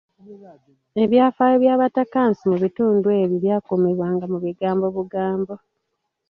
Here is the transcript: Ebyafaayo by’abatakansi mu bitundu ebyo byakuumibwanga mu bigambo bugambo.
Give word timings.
Ebyafaayo 1.03 1.55
by’abatakansi 1.63 2.41
mu 2.51 2.57
bitundu 2.63 3.07
ebyo 3.21 3.37
byakuumibwanga 3.43 4.25
mu 4.31 4.37
bigambo 4.45 4.85
bugambo. 4.95 5.53